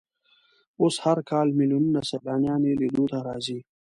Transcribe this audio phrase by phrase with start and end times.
[0.81, 3.59] اوس هر کال ملیونونه سیلانیان یې لیدو ته راځي.